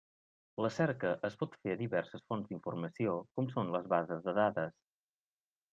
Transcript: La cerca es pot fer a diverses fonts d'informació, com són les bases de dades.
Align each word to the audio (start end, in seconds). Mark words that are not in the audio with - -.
La 0.65 0.69
cerca 0.77 1.11
es 1.29 1.37
pot 1.43 1.53
fer 1.65 1.75
a 1.75 1.79
diverses 1.83 2.25
fonts 2.31 2.49
d'informació, 2.53 3.15
com 3.37 3.53
són 3.55 3.73
les 3.79 3.91
bases 3.95 4.29
de 4.29 4.37
dades. 4.43 4.79